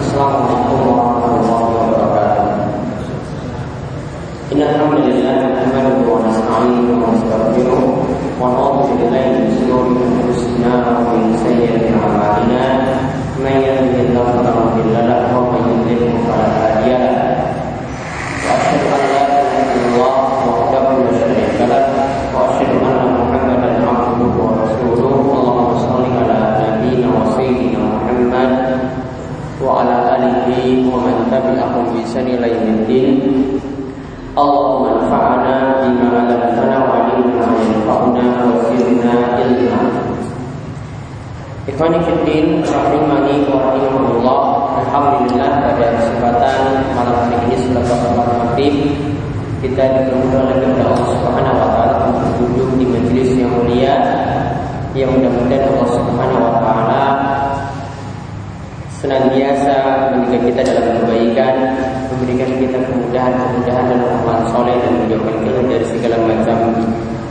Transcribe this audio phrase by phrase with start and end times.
[0.00, 2.56] Assalamualaikum warahmatullahi wabarakatuh.
[4.48, 7.89] Inna hamdalillah nahmaduhu wa nasta'inuhu wa nastaghfiruh
[49.60, 53.94] kita dipermudah oleh Allah Subhanahu wa taala untuk duduk di majelis yang mulia
[54.92, 57.02] yang mudah-mudahan Allah Subhanahu wa taala
[59.00, 59.74] senantiasa
[60.12, 61.54] menjaga kita dalam kebaikan,
[62.12, 66.58] memberikan kita kemudahan-kemudahan dalam amal soleh dan menjauhkan kita dari segala macam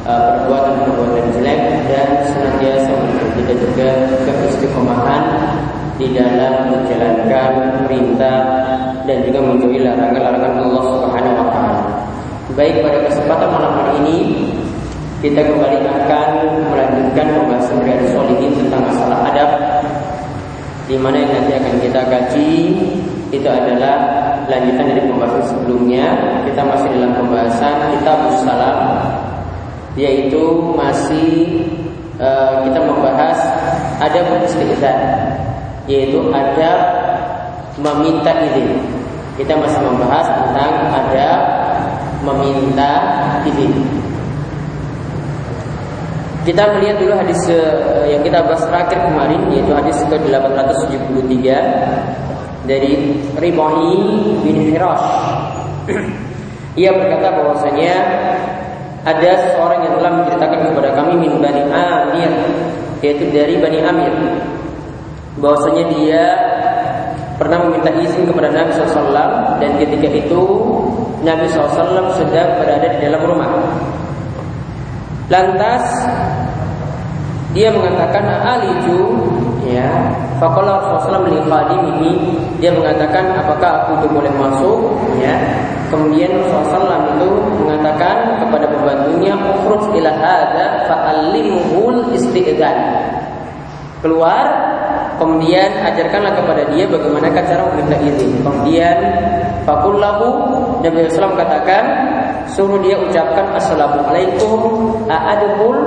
[0.10, 1.62] uh, perbuatan-perbuatan jelek
[1.94, 3.88] dan senantiasa memberikan kita juga
[4.26, 5.24] keistiqomahan
[6.02, 7.52] di dalam menjalankan
[7.86, 8.40] perintah
[9.06, 11.19] dan juga menjauhi larangan-larangan Allah Subhanahu.
[12.60, 14.18] Baik pada kesempatan malam hari ini
[15.24, 16.30] kita kembali akan
[16.68, 19.48] melanjutkan pembahasan dari solihin tentang masalah adab
[20.84, 22.52] di mana yang nanti akan kita kaji
[23.32, 23.96] itu adalah
[24.52, 26.04] lanjutan dari pembahasan sebelumnya.
[26.52, 28.78] Kita masih dalam pembahasan kitab salam
[29.96, 30.44] yaitu
[30.76, 31.64] masih
[32.20, 33.40] uh, kita membahas
[34.04, 35.00] ada istighfar
[35.88, 36.72] yaitu ada
[37.80, 38.84] meminta izin.
[39.40, 41.28] Kita masih membahas tentang ada
[42.24, 42.92] meminta
[43.48, 43.74] izin.
[46.48, 51.46] Kita melihat dulu hadis uh, yang kita bahas terakhir kemarin yaitu hadis ke-873
[52.66, 53.94] dari Ribahi
[54.42, 55.08] bin Hirash.
[56.80, 57.94] Ia berkata bahwasanya
[59.04, 62.32] ada seorang yang telah menceritakan kepada kami min Bani Amir
[63.00, 64.14] yaitu dari Bani Amir
[65.40, 66.24] bahwasanya dia
[67.40, 69.16] pernah meminta izin kepada Nabi SAW
[69.64, 70.44] dan ketika itu
[71.24, 73.50] Nabi SAW sedang berada di dalam rumah.
[75.32, 75.84] Lantas
[77.56, 79.00] dia mengatakan aliju
[79.64, 79.88] ya.
[80.40, 82.14] Faqala Rasulullah li ini
[82.64, 84.80] dia mengatakan apakah aku itu boleh masuk?
[85.20, 85.36] Ya.
[85.90, 87.30] Kemudian Rasulullah itu
[87.60, 92.78] mengatakan kepada pembantunya ukhruj ila hadza fa'allimhul isti'dzan
[94.00, 94.69] keluar
[95.20, 98.40] kemudian ajarkanlah kepada dia bagaimana cara meminta izin.
[98.42, 98.98] Kemudian
[99.68, 100.28] fakullahu
[100.80, 101.84] Nabi Sallam katakan
[102.48, 104.60] suruh dia ucapkan assalamualaikum
[105.12, 105.78] a'adul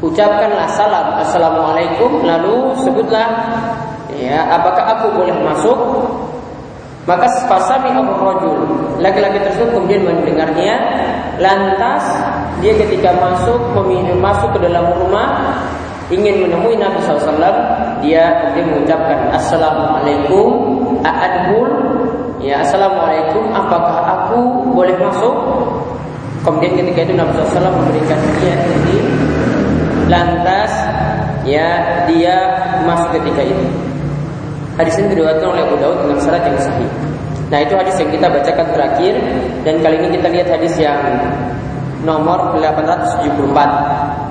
[0.00, 3.28] ucapkanlah salam assalamualaikum lalu sebutlah
[4.12, 5.78] ya apakah aku boleh masuk?
[7.08, 8.60] Maka fasami Abu Rajul.
[9.00, 10.76] Laki-laki tersebut kemudian mendengarnya.
[11.40, 12.04] Lantas
[12.60, 13.56] dia ketika masuk
[14.20, 15.56] masuk ke dalam rumah
[16.10, 17.38] ingin menemui Nabi SAW
[18.02, 20.46] dia kemudian mengucapkan assalamualaikum
[21.06, 21.70] aadbul
[22.42, 24.38] ya assalamualaikum apakah aku
[24.74, 25.34] boleh masuk
[26.42, 28.98] kemudian ketika itu Nabi SAW memberikan dia ini
[30.10, 30.72] lantas
[31.46, 31.68] ya
[32.10, 32.36] dia
[32.84, 33.66] masuk ketika itu.
[34.78, 36.90] Hadis ini diriwayatkan oleh Abu Daud dengan syarat yang sahih.
[37.50, 39.14] Nah itu hadis yang kita bacakan terakhir
[39.66, 41.00] dan kali ini kita lihat hadis yang
[42.06, 44.29] nomor 874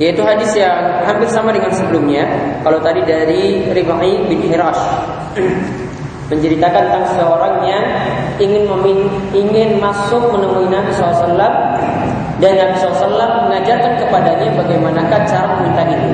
[0.00, 2.24] yaitu hadis yang hampir sama dengan sebelumnya.
[2.64, 4.80] Kalau tadi dari Ribai bin Hirash
[6.32, 7.84] menceritakan tentang seorang yang
[8.40, 8.64] ingin
[9.36, 11.36] ingin masuk menemui Nabi SAW
[12.40, 16.10] dan Nabi SAW mengajarkan kepadanya bagaimana cara meminta itu.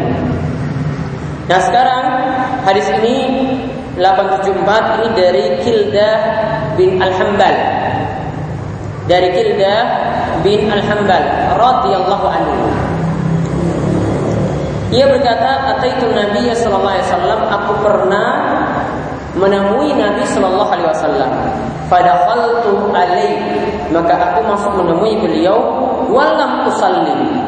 [1.47, 2.05] Nah sekarang
[2.67, 3.17] hadis ini
[4.03, 6.09] 874 ini dari Kilda
[6.75, 7.55] bin Al-Hambal.
[9.07, 9.75] Dari Kilda
[10.43, 11.23] bin Al-Hambal
[11.55, 12.86] radhiyallahu anhu.
[14.95, 18.29] Ia berkata, "Ataitu Nabi sallallahu alaihi wasallam, aku pernah
[19.37, 21.31] menemui Nabi Shallallahu Alaihi Wasallam.
[21.87, 23.39] Pada faltu alaih
[23.95, 25.57] maka aku masuk menemui beliau
[26.11, 27.47] walam usallim.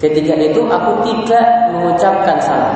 [0.00, 2.74] Ketika itu aku tidak mengucapkan salam.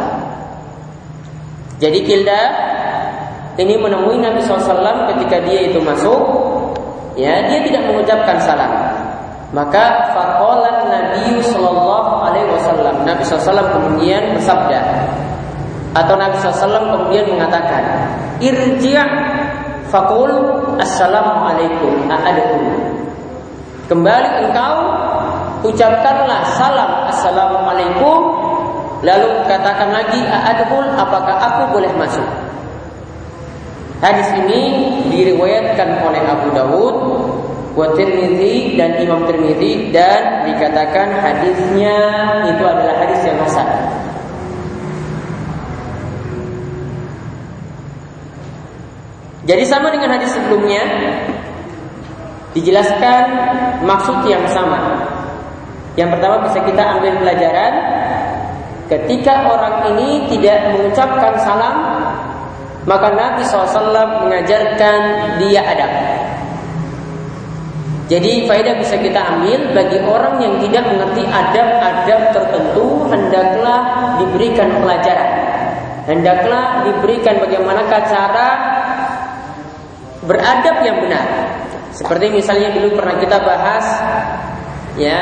[1.81, 2.41] Jadi Kilda
[3.57, 6.21] ini menemui Nabi SAW ketika dia itu masuk,
[7.17, 8.73] ya dia tidak mengucapkan salam.
[9.51, 11.86] Maka fakolat Nabi Sallallahu Alaihi Wasallam
[13.07, 14.83] Nabi SAW kemudian bersabda,
[15.95, 18.11] atau Nabi SAW kemudian mengatakan,
[18.43, 18.99] Irji'
[19.89, 20.29] fakul
[20.83, 22.67] assalamualaikum a'adukum.
[23.87, 24.77] Kembali engkau
[25.63, 28.19] ucapkanlah salam assalamualaikum
[29.07, 32.27] lalu katakan lagi adkhul apakah aku boleh masuk
[33.97, 36.97] Hadis ini diriwayatkan oleh Abu Dawud,
[37.77, 41.97] wa Tirmidzi dan Imam Tirmidzi dan dikatakan hadisnya
[42.49, 43.69] itu adalah hadis yang hasan.
[49.47, 50.83] Jadi sama dengan hadis sebelumnya
[52.57, 53.25] dijelaskan
[53.85, 55.07] maksud yang sama.
[55.95, 57.73] Yang pertama bisa kita ambil pelajaran
[58.91, 61.77] ketika orang ini tidak mengucapkan salam
[62.87, 64.99] maka Nabi SAW mengajarkan
[65.43, 66.16] dia adab.
[68.07, 73.81] Jadi faedah bisa kita ambil bagi orang yang tidak mengerti adab-adab tertentu hendaklah
[74.23, 75.31] diberikan pelajaran.
[76.07, 78.49] Hendaklah diberikan bagaimana cara
[80.23, 81.27] beradab yang benar.
[81.91, 83.85] Seperti misalnya dulu pernah kita bahas
[84.97, 85.19] ya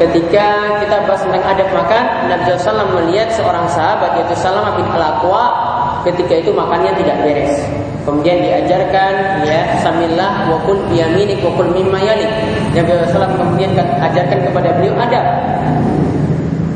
[0.00, 5.69] ketika kita bahas tentang adab makan Nabi SAW melihat seorang sahabat yaitu Salam bin Al-Aqwa
[6.06, 7.54] ketika itu makannya tidak beres.
[8.04, 12.30] Kemudian diajarkan ya samillah wa kul biyaminik wa kul mimma yalik.
[12.72, 15.24] Nabi SAW kemudian ajarkan kepada beliau adab.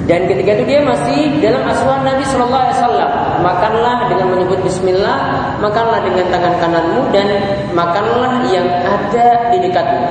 [0.05, 3.11] Dan ketika itu dia masih dalam asuhan Nabi Shallallahu Alaihi Wasallam.
[3.41, 5.19] Makanlah dengan menyebut Bismillah,
[5.65, 7.27] makanlah dengan tangan kananmu dan
[7.73, 10.05] makanlah yang ada di dekatmu.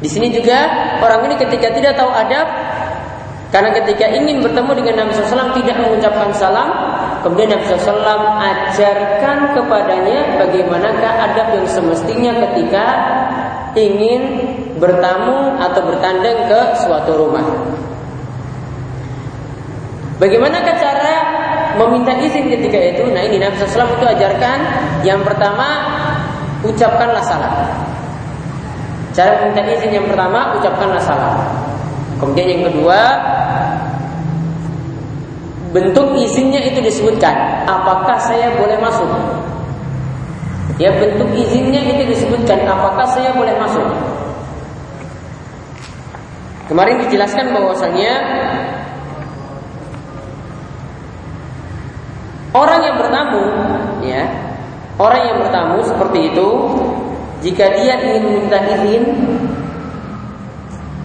[0.00, 0.68] Di sini juga
[1.04, 2.48] orang ini ketika tidak tahu adab,
[3.52, 6.68] karena ketika ingin bertemu dengan Nabi SAW tidak mengucapkan salam,
[7.24, 12.84] Kemudian Nabi SAW ajarkan kepadanya bagaimanakah adab yang semestinya ketika
[13.72, 14.44] ingin
[14.76, 17.48] bertamu atau bertandang ke suatu rumah.
[20.20, 21.14] Bagaimanakah cara
[21.80, 23.08] meminta izin ketika itu?
[23.08, 24.58] Nah ini Nabi SAW itu ajarkan
[25.02, 25.80] yang pertama
[26.60, 27.56] ucapkanlah salam.
[29.16, 31.40] Cara meminta izin yang pertama ucapkanlah salam.
[32.20, 33.00] Kemudian yang kedua
[35.74, 37.66] Bentuk izinnya itu disebutkan.
[37.66, 39.10] Apakah saya boleh masuk?
[40.78, 42.62] Ya bentuk izinnya itu disebutkan.
[42.62, 43.82] Apakah saya boleh masuk?
[46.70, 48.12] Kemarin dijelaskan bahwasanya
[52.56, 53.44] orang yang bertamu,
[54.00, 54.24] ya,
[54.96, 56.48] orang yang bertamu seperti itu,
[57.44, 59.04] jika dia ingin meminta izin,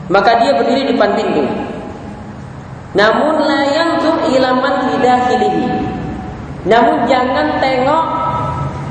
[0.07, 1.43] maka dia berdiri di depan pintu.
[2.95, 3.98] Namun layang
[4.35, 5.65] ilaman lidahilihi.
[6.67, 8.03] Namun jangan tengok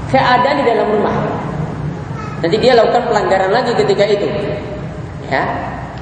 [0.09, 1.17] keadaan di dalam rumah.
[2.39, 4.29] Nanti dia lakukan pelanggaran lagi ketika itu.
[5.29, 5.45] Ya.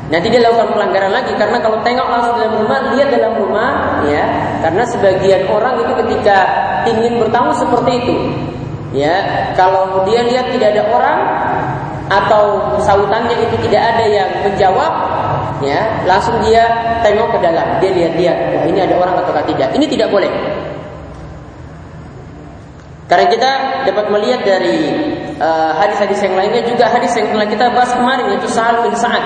[0.07, 3.71] Nanti dia lakukan pelanggaran lagi karena kalau tengok langsung dalam rumah, lihat dalam rumah,
[4.07, 4.23] ya.
[4.63, 6.37] Karena sebagian orang itu ketika
[6.87, 8.17] ingin bertamu seperti itu.
[8.95, 9.19] Ya,
[9.59, 11.19] kalau dia lihat tidak ada orang
[12.07, 14.93] atau sautannya itu tidak ada yang menjawab,
[15.65, 16.65] ya langsung dia
[17.01, 20.29] tengok ke dalam dia lihat-lihat oh, ini ada orang atau tidak ini tidak boleh
[23.07, 23.51] karena kita
[23.87, 24.79] dapat melihat dari
[25.39, 28.93] uh, hadis-hadis uh, yang lainnya juga hadis yang telah kita bahas kemarin yaitu Sa'al bin
[28.99, 29.25] Sa'ad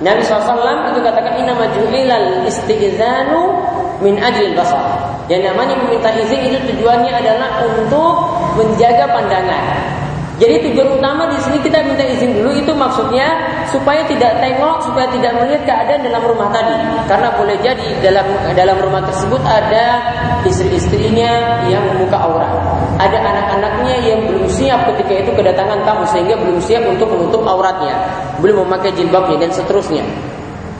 [0.00, 3.52] Nabi SAW itu katakan inna maju'ilal isti'zanu
[4.00, 4.96] min ajil basar.
[5.28, 8.16] Yang namanya meminta izin itu tujuannya adalah untuk
[8.56, 9.99] menjaga pandangan.
[10.40, 13.28] Jadi tujuan utama di sini kita minta izin dulu itu maksudnya
[13.68, 16.72] supaya tidak tengok, supaya tidak melihat keadaan dalam rumah tadi.
[17.04, 18.24] Karena boleh jadi dalam
[18.56, 20.00] dalam rumah tersebut ada
[20.48, 22.56] istri-istrinya yang membuka aurat.
[22.96, 28.00] Ada anak-anaknya yang belum siap ketika itu kedatangan tamu sehingga belum siap untuk menutup auratnya,
[28.40, 30.08] belum memakai jilbabnya dan seterusnya.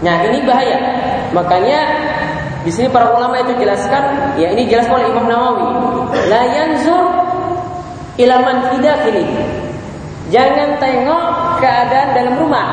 [0.00, 0.80] Nah, ini bahaya.
[1.36, 1.80] Makanya
[2.64, 5.68] di sini para ulama itu jelaskan, ya ini jelas oleh Imam Nawawi.
[6.32, 7.19] La yanzur
[8.20, 9.24] ilaman tidak ini.
[10.30, 11.24] Jangan tengok
[11.58, 12.68] keadaan dalam rumah.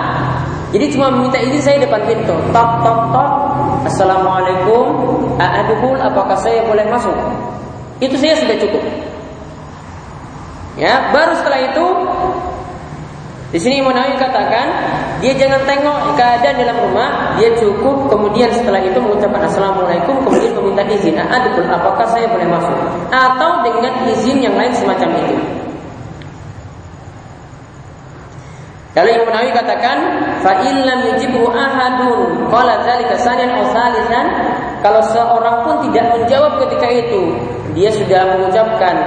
[0.75, 2.35] Jadi cuma meminta izin saya depan pintu.
[2.51, 3.31] Tok tok tok.
[3.87, 4.85] Assalamualaikum.
[5.39, 7.15] A'adukul apakah saya boleh masuk?
[8.03, 8.83] Itu saya sudah cukup.
[10.77, 11.85] Ya, baru setelah itu
[13.47, 14.67] di sini Imam Nawawi katakan
[15.23, 20.83] dia jangan tengok keadaan dalam rumah, dia cukup kemudian setelah itu mengucapkan assalamualaikum kemudian meminta
[20.91, 21.15] izin.
[21.15, 22.75] Adul, apakah saya boleh masuk?
[23.07, 25.35] Atau dengan izin yang lain semacam itu.
[28.99, 29.97] Lalu Imam Nawawi katakan,
[30.41, 34.25] fa illam yujibu ahadun qala dzalika sanian aw salisan,
[34.81, 37.31] kalau seorang pun tidak menjawab ketika itu,
[37.77, 38.97] dia sudah mengucapkan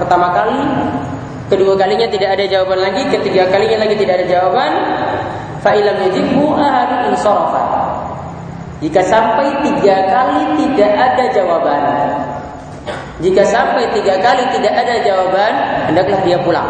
[0.00, 0.64] pertama kali,
[1.44, 4.72] Kedua kalinya tidak ada jawaban lagi, ketiga kalinya lagi tidak ada jawaban.
[5.60, 7.62] Fa'ilam yajibu ahadun insarafa.
[8.80, 11.82] Jika sampai tiga kali tidak ada jawaban,
[13.24, 15.52] jika sampai tiga kali tidak ada jawaban,
[15.88, 16.68] hendaklah dia pulang.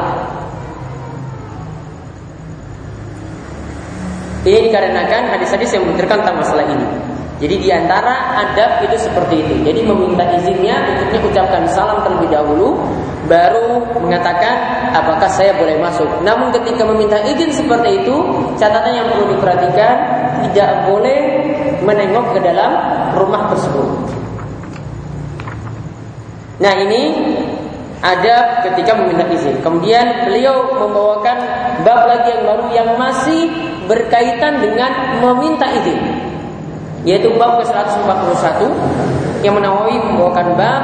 [4.45, 7.14] Ini dikarenakan hadis-hadis yang menunjukkan tentang masalah ini.
[7.45, 9.69] Jadi di antara adab itu seperti itu.
[9.69, 12.81] Jadi meminta izinnya berikutnya ucapkan salam terlebih dahulu,
[13.29, 16.09] baru mengatakan apakah saya boleh masuk.
[16.25, 18.17] Namun ketika meminta izin seperti itu,
[18.57, 19.93] catatan yang perlu diperhatikan
[20.49, 21.19] tidak boleh
[21.85, 22.71] menengok ke dalam
[23.13, 23.93] rumah tersebut.
[26.65, 27.03] Nah ini
[28.01, 29.61] ada ketika meminta izin.
[29.61, 31.45] Kemudian beliau membawakan
[31.85, 33.53] bab lagi yang baru yang masih
[33.85, 36.14] berkaitan dengan meminta izin
[37.05, 38.65] yaitu bab ke-141
[39.45, 40.83] yang menawawi membawakan bab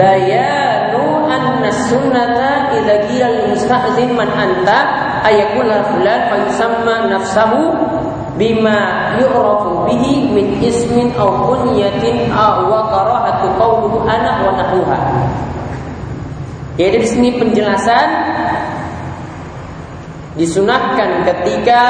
[0.00, 4.78] bayanu anna sunnata idza qila lil musta'zin man anta
[5.28, 7.76] ayakula fulan fa yusamma nafsahu
[8.40, 14.98] bima yu'rafu bihi min ismin aw kunyatin aw wa qarahatu qawluhu ana wa nahruha
[16.80, 18.08] yaitu di sini penjelasan
[20.40, 21.80] disunahkan ketika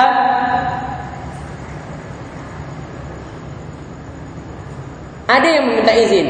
[5.31, 6.27] Ada yang meminta izin.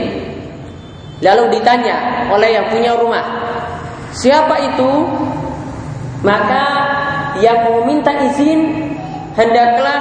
[1.25, 3.25] Lalu ditanya oleh yang punya rumah,
[4.13, 5.09] siapa itu?
[6.21, 6.65] Maka
[7.41, 8.93] yang meminta izin
[9.33, 10.01] hendaklah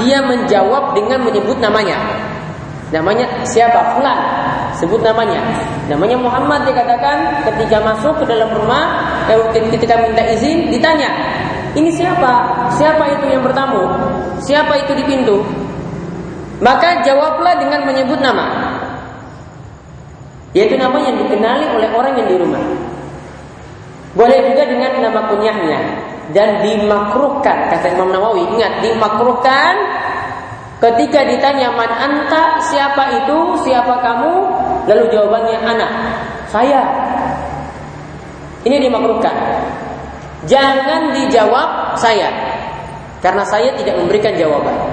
[0.00, 2.00] dia menjawab dengan menyebut namanya.
[2.88, 3.96] Namanya siapa?
[3.96, 4.16] Fulan.
[4.80, 5.44] Sebut namanya.
[5.92, 9.12] Namanya Muhammad dikatakan ketika masuk ke dalam rumah,
[9.52, 11.12] ketika minta izin ditanya,
[11.76, 12.64] ini siapa?
[12.80, 13.84] Siapa itu yang bertamu?
[14.40, 15.44] Siapa itu di pintu?
[16.58, 18.74] Maka jawablah dengan menyebut nama.
[20.56, 22.62] Yaitu nama yang dikenali oleh orang yang di rumah.
[24.18, 25.80] Boleh juga dengan nama kunyahnya.
[26.34, 28.42] Dan dimakruhkan kata Imam Nawawi.
[28.58, 29.74] Ingat dimakruhkan
[30.82, 32.58] ketika ditanya man anta?
[32.58, 33.38] Siapa itu?
[33.62, 34.34] Siapa kamu?
[34.90, 35.90] Lalu jawabannya anak
[36.50, 36.82] saya.
[38.66, 39.62] Ini dimakruhkan.
[40.50, 42.34] Jangan dijawab saya.
[43.22, 44.87] Karena saya tidak memberikan jawaban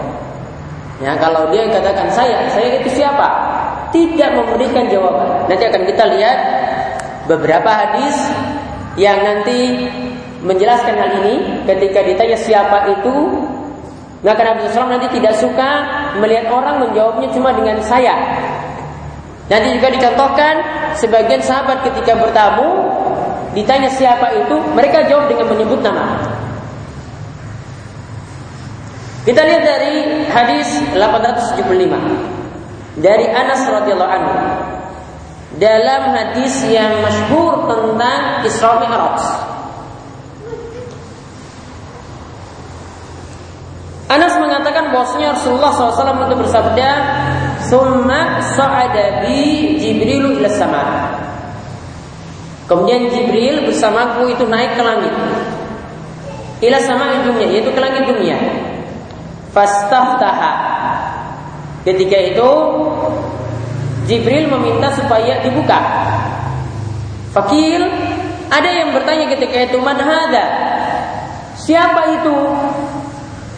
[1.03, 3.27] Ya, kalau dia katakan saya, saya itu siapa?
[3.91, 5.51] Tidak memberikan jawaban.
[5.51, 6.37] Nanti akan kita lihat
[7.27, 8.15] beberapa hadis
[8.95, 9.91] yang nanti
[10.39, 13.15] menjelaskan hal ini ketika ditanya siapa itu
[14.25, 15.69] maka Nabi SAW nanti tidak suka
[16.17, 18.17] melihat orang menjawabnya cuma dengan saya.
[19.45, 20.53] Nanti juga dicontohkan
[20.97, 22.89] sebagian sahabat ketika bertamu
[23.53, 26.17] ditanya siapa itu, mereka jawab dengan menyebut nama.
[29.25, 34.37] Kita lihat dari hadis 875 dari Anas radhiyallahu anhu
[35.57, 39.17] dalam hadis yang masyhur tentang Isra Mi'raj.
[44.05, 46.89] Anas mengatakan bahwasanya Rasulullah SAW itu bersabda,
[47.65, 50.85] "Summa sa'ada bi Jibril ila sama."
[52.69, 55.13] Kemudian Jibril bersamaku itu naik ke langit.
[56.61, 58.37] Ila sama dunia, yaitu ke langit dunia
[59.55, 60.53] fastaftaha.
[61.87, 62.51] Ketika itu
[64.05, 65.79] Jibril meminta supaya dibuka.
[67.31, 67.81] Fakil
[68.51, 70.45] ada yang bertanya ketika itu man hada?
[71.55, 72.37] Siapa itu?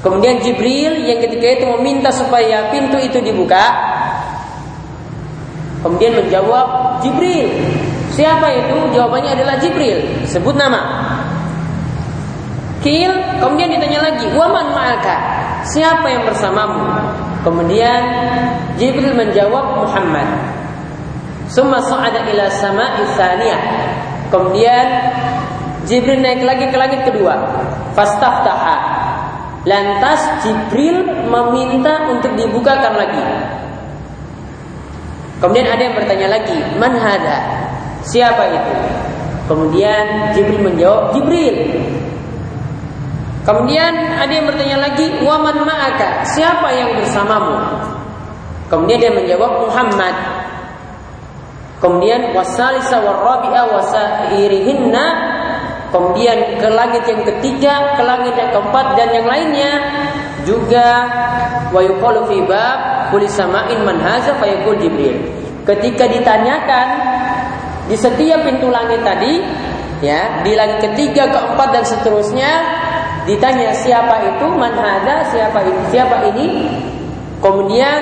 [0.05, 3.73] Kemudian Jibril yang ketika itu meminta supaya pintu itu dibuka.
[5.83, 7.51] Kemudian menjawab Jibril.
[8.15, 8.77] Siapa itu?
[8.95, 10.23] Jawabannya adalah Jibril.
[10.23, 10.79] Sebut nama.
[12.79, 13.11] Kil,
[13.41, 15.17] kemudian ditanya lagi, "Waman ma'aka?"
[15.67, 16.87] Siapa yang bersamamu?
[17.43, 18.01] Kemudian
[18.79, 20.27] Jibril menjawab Muhammad.
[21.51, 23.61] Summa sa'ada ila sama'i tsaniyah.
[24.31, 24.87] Kemudian
[25.87, 27.35] Jibril naik lagi ke langit kedua.
[27.95, 28.77] Fastaftaha.
[29.67, 33.23] Lantas Jibril meminta untuk dibukakan lagi.
[35.43, 37.37] Kemudian ada yang bertanya lagi, "Man hada?"
[38.07, 38.73] Siapa itu?
[39.51, 41.55] Kemudian Jibril menjawab, "Jibril."
[43.47, 47.55] Kemudian ada yang bertanya lagi, "Waman ma'aka?" Siapa yang bersamamu?
[48.67, 50.15] Kemudian dia menjawab, "Muhammad."
[51.79, 55.05] Kemudian wasalisa warabi'a wasairihinna
[55.87, 59.71] Kemudian ke langit yang ketiga, ke langit yang keempat dan yang lainnya
[60.43, 61.07] juga
[61.71, 64.03] wa yuqalu fi bab kulli sama'in man
[64.83, 65.15] Jibril.
[65.63, 66.87] Ketika ditanyakan
[67.87, 69.39] di setiap pintu langit tadi,
[70.03, 72.51] ya, di langit ketiga, keempat dan seterusnya,
[73.27, 74.47] Ditanya siapa itu?
[74.55, 75.81] Manhada siapa ini?
[75.91, 76.47] Siapa ini?
[77.43, 78.01] Kemudian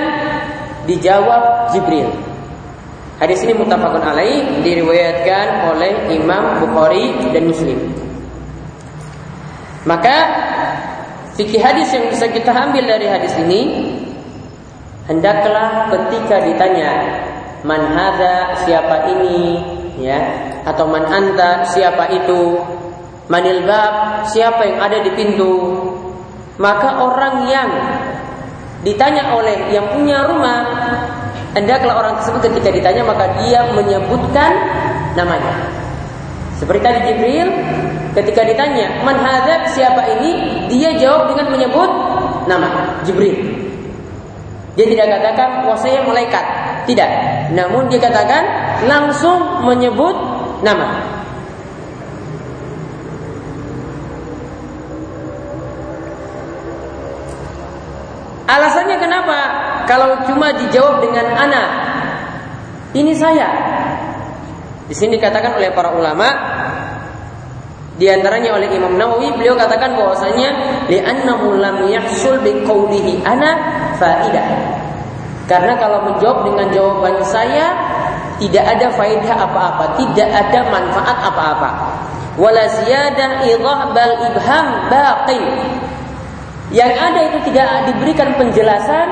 [0.86, 2.14] dijawab Jibril.
[3.18, 7.80] Hadis ini mutafakun alaih diriwayatkan oleh Imam Bukhari dan Muslim.
[9.88, 10.18] Maka
[11.40, 13.94] fikih hadis yang bisa kita ambil dari hadis ini
[15.08, 16.92] hendaklah ketika ditanya
[17.66, 19.64] manhada siapa ini?
[19.96, 20.20] Ya
[20.68, 21.64] atau man anta?
[21.72, 22.60] Siapa itu
[23.26, 25.82] Manil bab, siapa yang ada di pintu?
[26.62, 27.70] Maka orang yang
[28.86, 30.62] ditanya oleh yang punya rumah,
[31.58, 34.54] hendaklah orang tersebut ketika ditanya maka dia menyebutkan
[35.18, 35.74] namanya.
[36.62, 37.50] Seperti tadi Jibril
[38.14, 39.74] ketika ditanya, "Man hadza?
[39.74, 40.32] Siapa ini?"
[40.70, 41.90] Dia jawab dengan menyebut
[42.46, 43.36] nama Jibril.
[44.78, 46.46] Dia tidak katakan, "Wah, saya malaikat."
[46.86, 47.10] Tidak.
[47.58, 48.46] Namun dia katakan
[48.86, 50.14] langsung menyebut
[50.62, 51.15] nama.
[58.46, 59.38] Alasannya kenapa?
[59.90, 61.70] Kalau cuma dijawab dengan anak,
[62.94, 63.50] ini saya.
[64.86, 66.30] Di sini dikatakan oleh para ulama,
[67.96, 70.52] di antaranya oleh Imam Nawawi, beliau katakan bahwasanya
[70.92, 73.52] li'annahu lam yahsul bi qawlihi ana
[73.98, 74.48] faidah.
[75.50, 77.72] Karena kalau menjawab dengan jawaban saya
[78.42, 81.70] tidak ada faedah apa-apa, tidak ada manfaat apa-apa.
[82.36, 83.48] Wala ziyadah
[83.96, 85.42] bal ibham baqi.
[86.74, 89.08] Yang ada itu tidak diberikan penjelasan,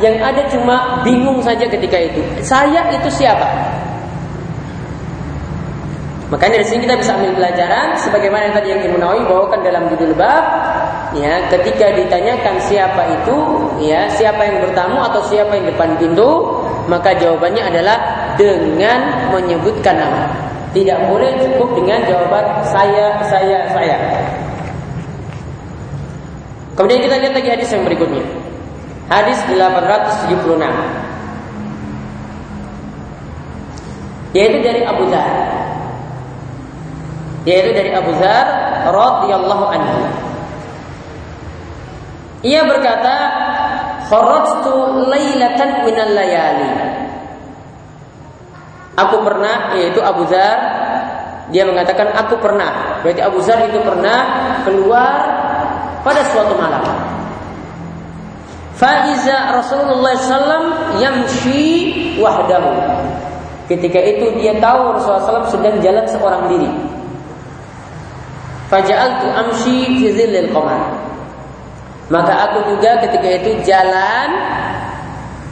[0.00, 2.20] yang ada cuma bingung saja ketika itu.
[2.40, 3.48] Saya itu siapa?
[6.26, 9.86] Makanya dari sini kita bisa ambil pelajaran sebagaimana yang tadi yang Imam Nawawi bawakan dalam
[9.94, 10.42] judul bab
[11.14, 13.36] ya ketika ditanyakan siapa itu
[13.78, 16.50] ya siapa yang bertamu atau siapa yang depan pintu
[16.90, 17.98] maka jawabannya adalah
[18.34, 20.26] dengan menyebutkan nama.
[20.74, 23.96] Tidak boleh cukup dengan jawaban saya saya saya.
[26.76, 28.20] Kemudian kita lihat lagi hadis yang berikutnya.
[29.08, 30.60] Hadis 876.
[34.36, 35.32] Yaitu dari Abu Dzar.
[37.48, 38.46] Yaitu dari Abu Dzar
[38.92, 40.00] radhiyallahu anhu.
[42.44, 43.14] Ia berkata,
[44.12, 44.74] "Kharajtu
[45.08, 46.70] lailatan minal layali."
[48.96, 50.56] Aku pernah yaitu Abu Dzar
[51.48, 53.00] dia mengatakan aku pernah.
[53.00, 54.18] Berarti Abu Dzar itu pernah
[54.66, 55.35] keluar
[56.06, 56.86] pada suatu malam.
[58.78, 61.66] Faiza Rasulullah SAW yamshi
[62.22, 62.70] wahdahu.
[63.66, 66.70] Ketika itu dia tahu Rasulullah SAW sedang jalan seorang diri.
[68.70, 70.94] Faja'altu amshi fi zillil qamar.
[72.06, 74.28] Maka aku juga ketika itu jalan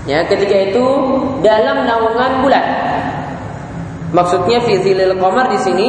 [0.07, 0.87] ya ketika itu
[1.43, 2.67] dalam naungan bulan.
[4.15, 5.89] Maksudnya fi zillil qamar di sini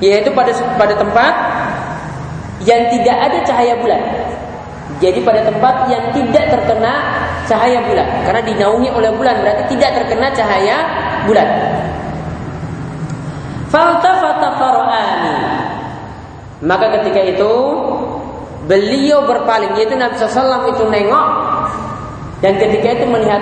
[0.00, 1.34] yaitu pada pada tempat
[2.64, 4.00] yang tidak ada cahaya bulan.
[5.00, 6.92] Jadi pada tempat yang tidak terkena
[7.48, 10.76] cahaya bulan karena dinaungi oleh bulan berarti tidak terkena cahaya
[11.24, 11.48] bulan.
[14.60, 15.36] Farani.
[16.60, 17.52] Maka ketika itu
[18.68, 21.26] beliau berpaling yaitu Nabi SAW itu nengok
[22.44, 23.40] dan ketika itu melihat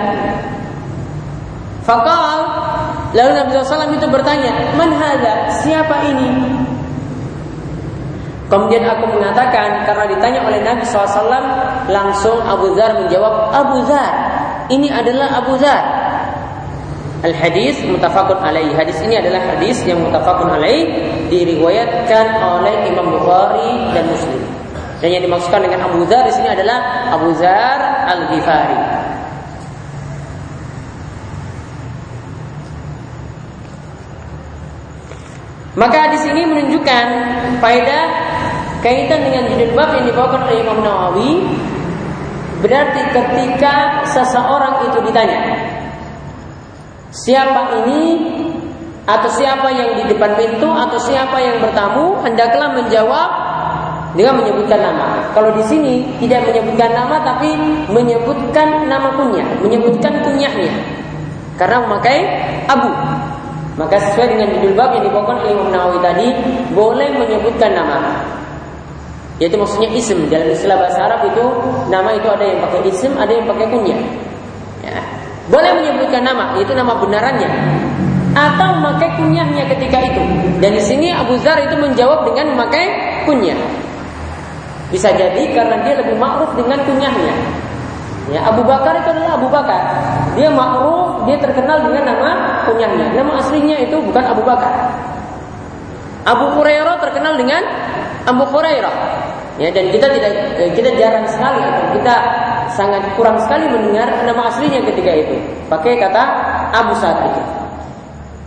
[1.83, 2.48] Fakal
[3.09, 5.49] Lalu Nabi SAW itu bertanya, Man hada?
[5.65, 6.29] Siapa ini?
[8.49, 11.29] Kemudian aku mengatakan karena ditanya oleh Nabi SAW
[11.85, 14.13] langsung Abu Dhar menjawab Abu Dhar
[14.73, 15.85] ini adalah Abu Dhar
[17.19, 20.87] Al hadis mutafakun alaih hadis ini adalah hadis yang mutafakun alaih
[21.29, 24.41] diriwayatkan oleh Imam Bukhari dan Muslim
[24.97, 27.77] dan yang dimaksudkan dengan Abu Dhar di sini adalah Abu Dhar
[28.09, 28.33] Al
[35.77, 37.05] Maka di sini menunjukkan
[37.61, 38.03] faedah
[38.81, 39.43] kaitan dengan
[39.75, 41.31] bab yang dibawakan oleh Imam Nawawi
[42.63, 45.39] berarti ketika seseorang itu ditanya
[47.11, 48.03] siapa ini
[49.07, 53.29] atau siapa yang di depan pintu atau siapa yang bertamu hendaklah menjawab
[54.13, 55.33] dengan menyebutkan nama.
[55.37, 57.53] Kalau di sini tidak menyebutkan nama tapi
[57.89, 60.73] menyebutkan nama kunyah, menyebutkan kunyahnya.
[61.57, 62.19] Karena memakai
[62.65, 62.89] abu.
[63.79, 66.27] Maka sesuai dengan judul bab yang dibawakan oleh Imam Nawawi tadi,
[66.75, 68.19] boleh menyebutkan nama.
[69.39, 71.45] Yaitu maksudnya isim dalam istilah bahasa Arab itu
[71.87, 73.99] nama itu ada yang pakai isim, ada yang pakai kunyah.
[74.83, 74.99] Ya.
[75.47, 77.47] Boleh menyebutkan nama, itu nama benarannya.
[78.35, 80.21] Atau memakai kunyahnya ketika itu.
[80.59, 82.85] Dan di sini Abu Zar itu menjawab dengan memakai
[83.23, 83.57] kunyah.
[84.91, 87.35] Bisa jadi karena dia lebih ma'ruf dengan kunyahnya.
[88.27, 89.81] Ya, Abu Bakar itu adalah Abu Bakar.
[90.35, 92.31] Dia ma'ruf, dia terkenal dengan nama
[92.67, 93.15] kunyahnya.
[93.15, 94.91] Nama aslinya itu bukan Abu Bakar.
[96.27, 97.63] Abu Hurairah terkenal dengan
[98.27, 98.95] Abu Hurairah.
[99.59, 101.59] Ya, dan kita tidak eh, kita jarang sekali
[101.91, 102.15] kita
[102.71, 105.35] sangat kurang sekali mendengar nama aslinya ketika itu.
[105.67, 106.23] Pakai kata
[106.71, 107.33] Abu Sa'id.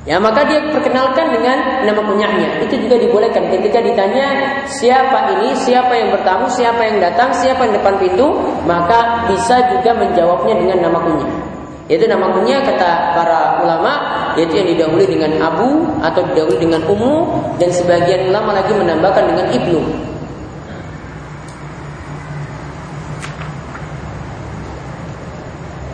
[0.02, 2.66] Ya maka dia perkenalkan dengan nama kunyahnya.
[2.66, 4.26] Itu juga dibolehkan ketika ditanya
[4.66, 8.34] siapa ini, siapa yang bertamu, siapa yang datang, siapa yang depan pintu,
[8.66, 11.30] maka bisa juga menjawabnya dengan nama kunyah.
[11.86, 13.92] Yaitu nama kunyah kata para ulama
[14.34, 19.46] yaitu yang didahului dengan Abu atau didahului dengan Umu, dan sebagian ulama lagi menambahkan dengan
[19.54, 19.80] Ibnu.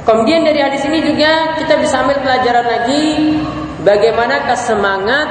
[0.09, 3.37] Kemudian dari hadis ini juga kita bisa ambil pelajaran lagi
[3.83, 5.29] bagaimana kesemangat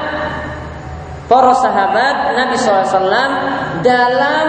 [1.28, 3.04] para sahabat Nabi SAW
[3.84, 4.46] dalam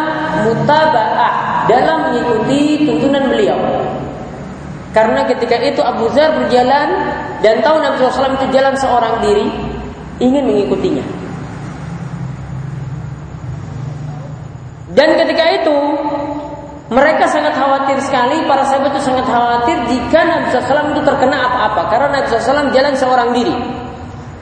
[0.46, 3.58] mutabaah, dalam mengikuti tuntunan beliau.
[4.94, 6.88] Karena ketika itu Abu Zar berjalan
[7.44, 9.46] dan tahu Nabi SAW itu jalan seorang diri,
[10.22, 11.04] ingin mengikutinya.
[14.96, 15.78] Dan ketika itu
[16.88, 21.82] mereka sangat khawatir sekali, para sahabat itu sangat khawatir jika Nabi SAW itu terkena apa-apa.
[21.92, 23.56] Karena Nabi SAW jalan seorang diri.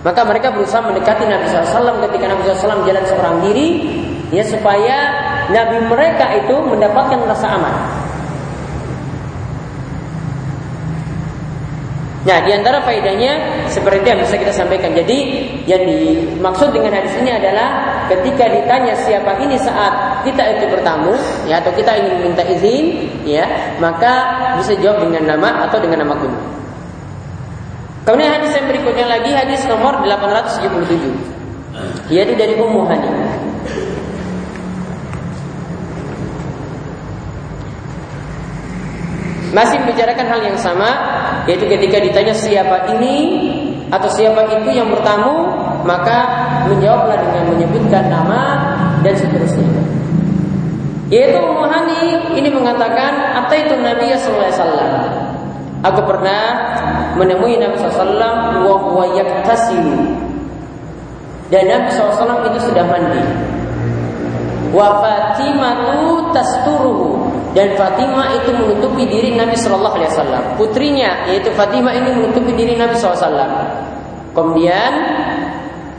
[0.06, 3.68] Maka mereka berusaha mendekati Nabi SAW ketika Nabi SAW jalan seorang diri,
[4.30, 5.10] ya supaya
[5.50, 7.74] Nabi mereka itu mendapatkan rasa aman.
[12.26, 14.94] Nah, di antara faedahnya seperti yang bisa kita sampaikan.
[14.94, 15.18] Jadi,
[15.66, 21.14] yang dimaksud dengan hadis ini adalah ketika ditanya siapa ini saat kita itu bertamu,
[21.50, 23.46] ya atau kita ingin minta izin, ya,
[23.82, 26.65] maka bisa jawab dengan nama atau dengan nama kuno.
[28.06, 33.10] Kemudian hadis yang berikutnya lagi hadis nomor 877 yaitu dari Ummu Hani.
[39.50, 40.86] Masih membicarakan hal yang sama
[41.50, 43.42] yaitu ketika ditanya siapa ini
[43.90, 45.50] atau siapa itu yang bertamu
[45.82, 48.42] maka menjawablah dengan menyebutkan nama
[49.02, 49.66] dan seterusnya.
[51.10, 54.90] Yaitu Muhani ini mengatakan ataitu Nabi sallallahu alaihi wasallam.
[55.86, 56.42] Aku pernah
[57.16, 59.04] menemui Nabi SAW wa huwa
[61.46, 63.22] Dan Nabi SAW itu sudah mandi.
[64.74, 66.28] Wa Fatimatu
[67.56, 70.44] dan Fatimah itu menutupi diri Nabi Shallallahu Alaihi Wasallam.
[70.60, 73.32] Putrinya yaitu Fatimah ini menutupi diri Nabi SAW.
[74.36, 74.92] Kemudian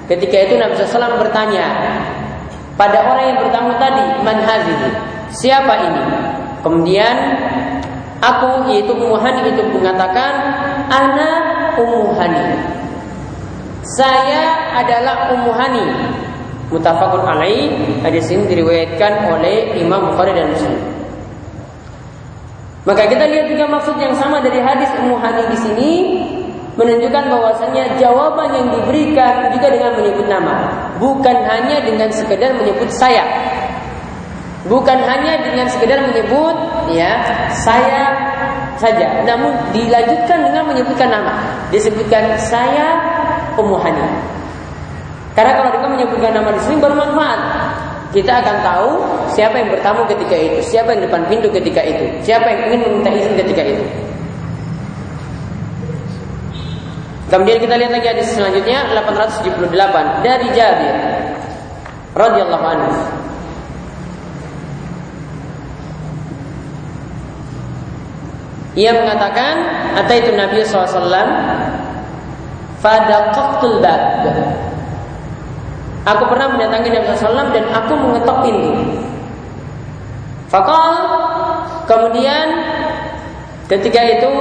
[0.05, 1.65] ketika itu Nabi SAW bertanya
[2.77, 4.45] pada orang yang bertamu tadi, man
[5.33, 6.03] Siapa ini?
[6.61, 7.15] Kemudian
[8.21, 10.31] aku yaitu Umuhani itu mengatakan
[10.89, 12.47] anak Umuhani.
[13.95, 15.85] Saya adalah Umuhani.
[16.67, 17.71] Mutafakun alaih
[18.03, 20.97] hadis ini diriwayatkan oleh Imam Bukhari dan Muslim.
[22.83, 25.91] Maka kita lihat juga maksud yang sama dari hadis Ummu Hani di sini
[26.79, 30.55] menunjukkan bahwasanya jawaban yang diberikan juga dengan menyebut nama,
[30.95, 33.27] bukan hanya dengan sekedar menyebut saya.
[34.67, 36.55] Bukan hanya dengan sekedar menyebut
[36.91, 37.11] ya
[37.55, 38.26] saya
[38.77, 41.41] saja, namun dilanjutkan dengan menyebutkan nama.
[41.73, 42.97] Disebutkan saya
[43.57, 44.05] Ummu Hani.
[45.37, 47.41] Karena kalau kita menyebutkan nama di sini bermanfaat
[48.15, 48.89] kita akan tahu
[49.29, 53.11] siapa yang bertamu ketika itu, siapa yang depan pintu ketika itu, siapa yang ingin meminta
[53.11, 53.83] izin ketika itu.
[57.27, 60.95] Kemudian kita lihat lagi hadis selanjutnya 878 dari Jabir
[62.15, 62.91] radhiyallahu anhu.
[68.77, 69.53] Ia mengatakan,
[69.97, 71.01] "Ataitu Nabi SAW
[72.77, 74.01] fadaqaqtul bab."
[76.07, 78.71] Aku pernah mendatangi Nabi SAW dan aku mengetok pintu.
[80.47, 80.93] Fakal
[81.89, 82.47] kemudian
[83.67, 84.31] ketika itu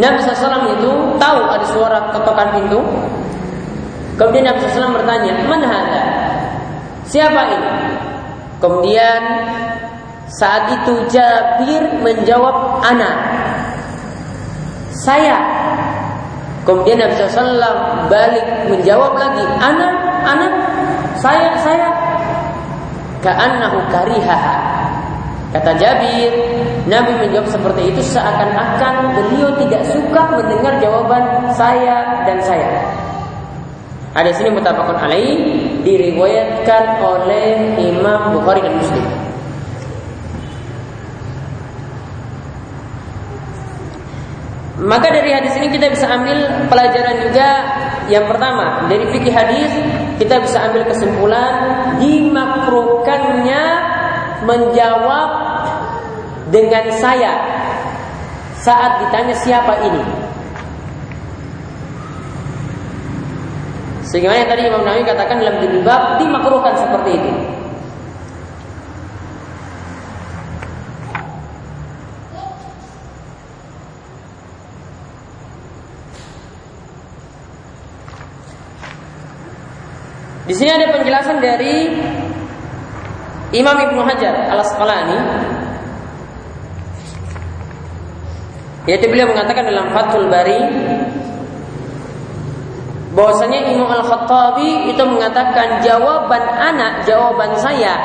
[0.00, 2.80] Nabi SAW itu tahu ada suara ketokan pintu.
[4.16, 6.02] Kemudian Nabi SAW bertanya, mana ada?
[7.04, 7.70] Siapa ini?
[8.62, 9.20] Kemudian
[10.32, 13.31] saat itu Jabir menjawab anak.
[15.02, 15.34] Saya.
[16.62, 20.52] Kemudian Nabi SAW balik menjawab lagi, anak, anak,
[21.18, 21.90] saya, saya.
[23.18, 24.54] Ka'annahu karihaha.
[25.50, 26.30] Kata Jabir,
[26.86, 32.70] Nabi menjawab seperti itu seakan-akan beliau tidak suka mendengar jawaban saya dan saya.
[34.14, 35.34] Ada sini mutafakun alaih
[35.82, 39.31] diriwayatkan oleh Imam Bukhari dan Muslim.
[44.80, 47.48] Maka dari hadis ini kita bisa ambil pelajaran juga
[48.08, 49.70] yang pertama dari fikih hadis
[50.16, 51.52] kita bisa ambil kesimpulan
[52.00, 53.64] dimakruhkannya
[54.42, 55.28] menjawab
[56.50, 57.32] dengan saya
[58.62, 60.04] saat ditanya siapa ini.
[64.12, 65.56] Yang tadi Imam Nawawi katakan dalam
[65.88, 67.32] bab dimakruhkan seperti itu.
[80.52, 81.88] Di sini ada penjelasan dari
[83.56, 85.18] Imam Ibnu Hajar Al Asqalani
[88.84, 90.60] yaitu beliau mengatakan dalam Fathul Bari
[93.16, 97.96] bahwasanya Imam Al Khattabi itu mengatakan jawaban anak jawaban saya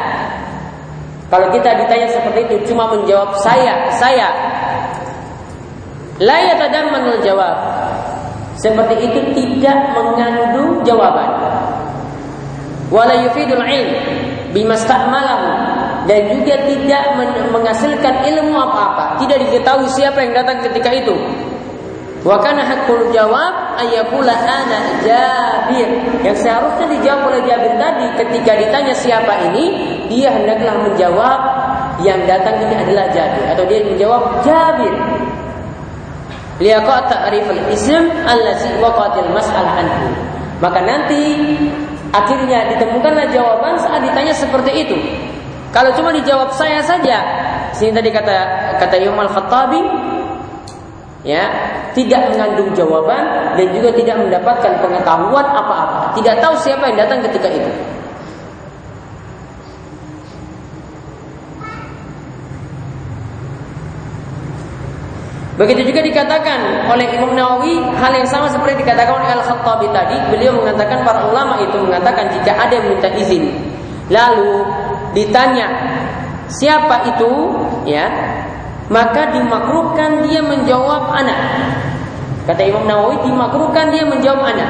[1.27, 4.31] kalau kita ditanya seperti itu cuma menjawab saya saya
[6.17, 7.55] La yatadammanul jawab.
[8.57, 11.29] Seperti itu tidak mengandung jawaban.
[12.87, 13.91] Wala yufidul ilm
[14.55, 15.49] bimasta'malahu
[16.07, 17.03] dan juga tidak
[17.51, 19.19] menghasilkan ilmu apa-apa.
[19.19, 21.15] Tidak diketahui siapa yang datang ketika itu.
[22.23, 25.87] Wa kana hakul jawab ayakula ana Jabir.
[26.23, 29.65] Yang seharusnya dijawab oleh Jabir tadi ketika ditanya siapa ini,
[30.07, 31.39] dia hendaklah menjawab
[32.01, 34.95] yang datang ini adalah Jabir atau dia menjawab Jabir.
[36.57, 40.09] Liyaqa ta'rif al-ism allazi waqatil mas'alah anhu.
[40.57, 41.21] Maka nanti
[42.11, 44.97] akhirnya ditemukanlah jawaban saat ditanya seperti itu.
[45.75, 47.17] Kalau cuma dijawab saya saja,
[47.75, 48.37] sini tadi kata
[48.79, 49.81] kata Imam Al-Khattabi
[51.27, 51.43] ya,
[51.91, 56.15] tidak mengandung jawaban dan juga tidak mendapatkan pengetahuan apa-apa.
[56.15, 57.71] Tidak tahu siapa yang datang ketika itu.
[65.57, 70.53] Begitu juga dikatakan oleh Imam Nawawi hal yang sama seperti dikatakan oleh Al-Khattabi tadi, beliau
[70.53, 73.49] mengatakan para ulama itu mengatakan jika ada yang minta izin
[74.07, 74.63] lalu
[75.11, 75.67] ditanya
[76.47, 77.31] siapa itu
[77.89, 78.07] ya
[78.87, 81.39] maka dimakruhkan dia menjawab anak.
[82.47, 84.69] Kata Imam Nawawi dimakruhkan dia menjawab anak.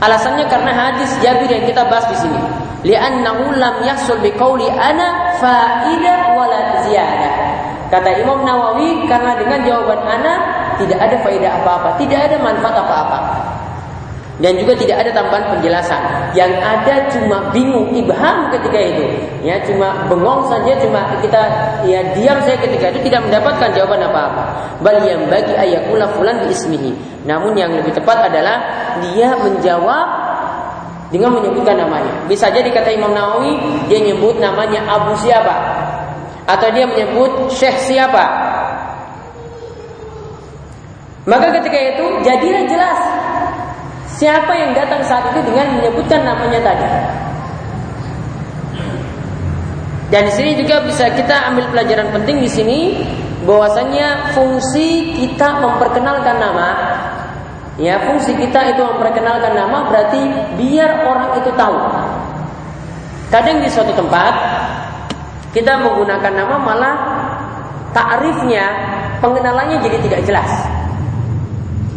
[0.00, 2.40] Alasannya karena hadis Jabir yang kita bahas di sini.
[2.88, 7.47] Li'annahu lam yahsul biqauli ana fa'idah wala ziyadah.
[7.88, 10.38] Kata Imam Nawawi karena dengan jawaban anak
[10.76, 13.20] tidak ada faedah apa-apa, tidak ada manfaat apa-apa.
[14.38, 15.98] Dan juga tidak ada tambahan penjelasan.
[16.30, 19.04] Yang ada cuma bingung, ibham ketika itu.
[19.42, 21.42] Ya, cuma bengong saja, cuma kita
[21.82, 24.44] ya diam saya ketika itu tidak mendapatkan jawaban apa-apa.
[24.78, 26.94] Bal yang bagi ayakula fulan ismihi.
[27.26, 28.62] Namun yang lebih tepat adalah
[29.02, 30.06] dia menjawab
[31.10, 32.12] dengan menyebutkan namanya.
[32.30, 33.58] Bisa jadi kata Imam Nawawi
[33.90, 35.77] dia nyebut namanya Abu siapa?
[36.48, 38.24] Atau dia menyebut syekh siapa?
[41.28, 42.98] Maka ketika itu jadilah jelas
[44.16, 46.88] siapa yang datang saat itu dengan menyebutkan namanya tadi.
[50.08, 52.80] Dan di sini juga bisa kita ambil pelajaran penting di sini
[53.44, 56.68] bahwasanya fungsi kita memperkenalkan nama
[57.76, 60.20] ya fungsi kita itu memperkenalkan nama berarti
[60.56, 61.76] biar orang itu tahu.
[63.28, 64.32] Kadang di suatu tempat
[65.56, 66.96] kita menggunakan nama malah
[67.96, 68.64] takrifnya
[69.24, 70.50] pengenalannya jadi tidak jelas.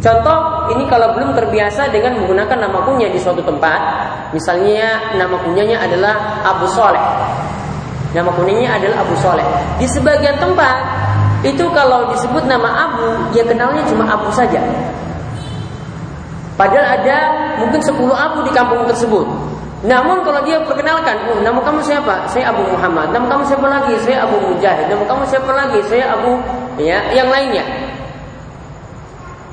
[0.02, 3.80] Contoh ini kalau belum terbiasa dengan menggunakan nama kunyah di suatu tempat,
[4.34, 7.06] misalnya nama kunyahnya adalah Abu Soleh.
[8.18, 9.46] Nama kunyahnya adalah Abu Soleh.
[9.78, 10.76] Di sebagian tempat
[11.46, 14.58] itu kalau disebut nama Abu, ya kenalnya cuma Abu saja.
[16.58, 17.18] Padahal ada
[17.62, 19.26] mungkin 10 Abu di kampung tersebut.
[19.82, 22.30] Namun kalau dia perkenalkan, oh, nama kamu siapa?
[22.30, 23.10] Saya Abu Muhammad.
[23.10, 23.98] Nama kamu siapa lagi?
[24.06, 24.86] Saya Abu Mujahid.
[24.94, 25.80] Nama kamu siapa lagi?
[25.90, 26.38] Saya Abu
[26.78, 27.66] ya, yang lainnya.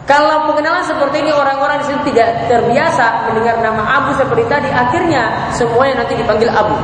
[0.04, 5.52] Kalau pengenalan seperti ini orang-orang di sini tidak terbiasa mendengar nama Abu seperti tadi, akhirnya
[5.52, 6.76] semuanya nanti dipanggil Abu.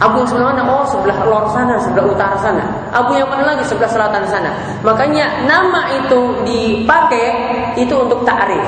[0.00, 0.64] Abu yang sebelah mana?
[0.64, 2.64] Oh sebelah luar sana, sebelah utara sana.
[2.92, 3.64] Abu yang mana lagi?
[3.68, 4.50] Sebelah selatan sana.
[4.80, 7.26] Makanya nama itu dipakai
[7.76, 8.64] itu untuk ta'rif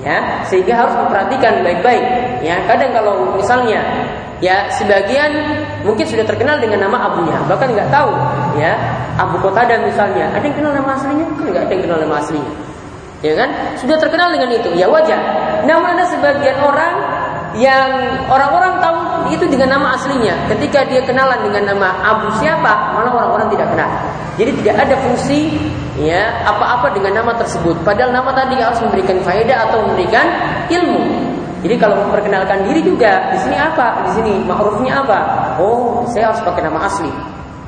[0.00, 2.04] ya sehingga harus memperhatikan baik-baik.
[2.40, 3.80] Ya kadang kalau misalnya
[4.40, 5.28] ya sebagian
[5.84, 8.08] mungkin sudah terkenal dengan nama abunya bahkan nggak tahu
[8.56, 8.72] ya
[9.20, 11.26] Abu Qatada misalnya ada yang kenal nama aslinya?
[11.36, 12.52] Kan nggak ada yang kenal nama aslinya.
[13.20, 13.48] Ya kan?
[13.76, 15.20] Sudah terkenal dengan itu ya wajar.
[15.68, 16.94] Namun ada sebagian orang
[17.58, 17.90] yang
[18.30, 18.96] orang-orang tahu
[19.34, 20.32] itu dengan nama aslinya.
[20.48, 23.90] Ketika dia kenalan dengan nama Abu siapa, malah orang-orang tidak kenal.
[24.38, 25.40] Jadi tidak ada fungsi
[26.00, 27.76] ya apa-apa dengan nama tersebut.
[27.84, 30.26] Padahal nama tadi harus memberikan faedah atau memberikan
[30.72, 31.00] ilmu.
[31.60, 34.08] Jadi kalau memperkenalkan diri juga di sini apa?
[34.08, 35.18] Di sini ma'rufnya apa?
[35.60, 37.12] Oh, saya harus pakai nama asli.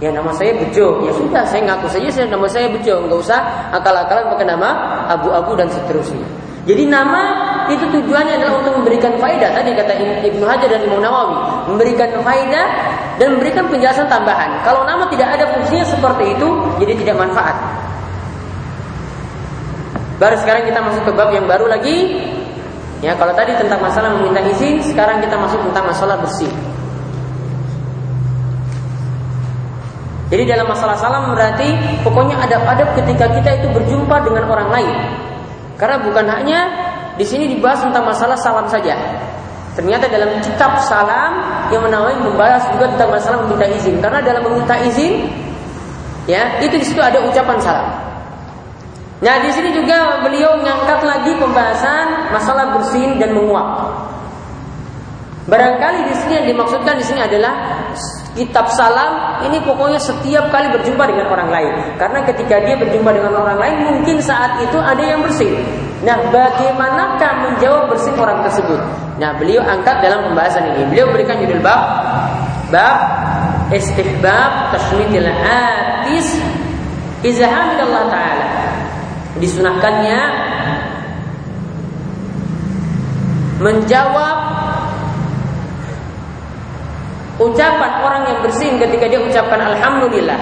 [0.01, 1.05] Ya nama saya Bejo.
[1.05, 3.05] Ya sudah, saya ngaku saja saya nama saya Bejo.
[3.05, 3.39] Enggak usah
[3.71, 4.69] akal-akalan pakai nama
[5.13, 6.25] Abu-Abu dan seterusnya.
[6.63, 7.23] Jadi nama
[7.69, 9.51] itu tujuannya adalah untuk memberikan faedah.
[9.51, 9.93] Tadi kata
[10.25, 12.67] Ibnu Hajar dan Imam Nawawi, memberikan faedah
[13.19, 14.63] dan memberikan penjelasan tambahan.
[14.63, 17.55] Kalau nama tidak ada fungsinya seperti itu, jadi tidak manfaat.
[20.23, 22.15] Baru sekarang kita masuk ke bab yang baru lagi.
[23.03, 26.47] Ya, kalau tadi tentang masalah meminta izin, sekarang kita masuk tentang masalah bersih.
[30.31, 31.75] Jadi dalam masalah salam berarti
[32.07, 34.97] pokoknya adab-adab ketika kita itu berjumpa dengan orang lain.
[35.75, 36.61] Karena bukan hanya
[37.19, 38.95] di sini dibahas tentang masalah salam saja.
[39.75, 43.99] Ternyata dalam kitab salam yang menawi membahas juga tentang masalah meminta izin.
[43.99, 45.27] Karena dalam meminta izin,
[46.31, 48.02] ya itu di situ ada ucapan salam.
[49.23, 53.87] Nah di sini juga beliau mengangkat lagi pembahasan masalah bersin dan menguap.
[55.47, 57.87] Barangkali di sini yang dimaksudkan di sini adalah
[58.35, 61.75] kitab salam ini pokoknya setiap kali berjumpa dengan orang lain.
[62.03, 65.55] Karena ketika dia berjumpa dengan orang lain mungkin saat itu ada yang bersih.
[66.03, 68.83] Nah, bagaimanakah menjawab bersih orang tersebut?
[69.23, 70.83] Nah, beliau angkat dalam pembahasan ini.
[70.91, 71.79] Beliau berikan judul bab
[72.75, 72.99] bab
[73.71, 76.43] istihbab tashmidil atis
[77.23, 78.62] Allah taala.
[79.41, 80.21] Disunahkannya
[83.63, 84.37] menjawab
[87.41, 90.41] ucapan orang yang bersin ketika dia ucapkan alhamdulillah.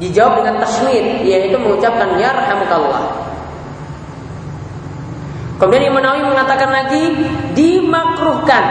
[0.00, 3.22] Dijawab dengan tasmid yaitu mengucapkan ya rahmukallah
[5.62, 7.14] Kemudian Imam Nawawi mengatakan lagi
[7.54, 8.64] dimakruhkan.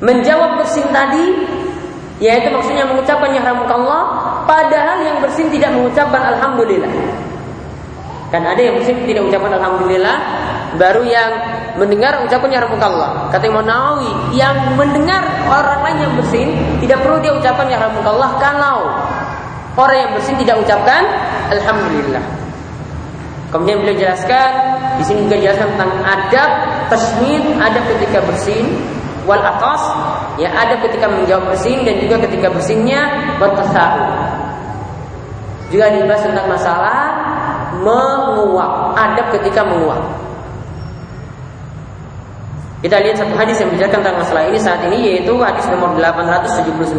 [0.00, 1.36] Menjawab bersin tadi
[2.20, 4.02] yaitu maksudnya mengucapkan ya rahmukallah
[4.44, 6.92] padahal yang bersin tidak mengucapkan alhamdulillah.
[8.30, 10.16] Kan ada yang bersin tidak ucapkan alhamdulillah
[10.78, 11.30] baru yang
[11.80, 13.32] mendengar ucapan yarhamukallah.
[13.32, 18.86] Kata Imam Nawawi, yang mendengar orang lain yang bersin tidak perlu dia ucapkan yarhamukallah kalau
[19.80, 21.02] orang yang bersin tidak ucapkan
[21.50, 22.22] alhamdulillah.
[23.50, 24.50] Kemudian beliau jelaskan
[25.00, 26.50] di sini juga jelaskan tentang adab
[26.86, 28.78] tasmid, adab ketika bersin,
[29.26, 29.82] wal atas
[30.40, 33.00] ya ada ketika menjawab bersin dan juga ketika bersinnya
[33.36, 34.02] bertasahu.
[35.70, 37.00] Juga dibahas tentang masalah
[37.78, 40.02] menguap, adab ketika menguap.
[42.80, 46.96] Kita lihat satu hadis yang menjelaskan tentang masalah ini saat ini yaitu hadis nomor 879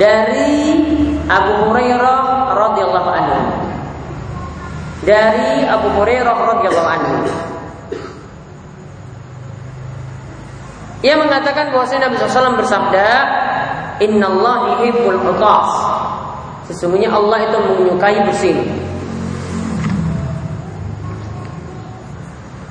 [0.00, 0.80] dari
[1.28, 2.20] Abu Hurairah
[2.56, 3.40] radhiyallahu anhu.
[5.04, 7.14] Dari Abu Hurairah radhiyallahu anhu.
[11.04, 13.08] Ia mengatakan bahwa Nabi SAW bersabda,
[14.00, 15.68] Inna Allah yuhibbul utas.
[16.72, 18.64] Sesungguhnya Allah itu menyukai bersin.